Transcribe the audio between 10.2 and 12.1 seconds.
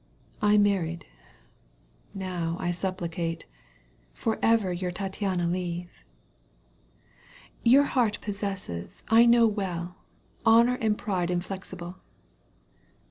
Honour and pride inflexible.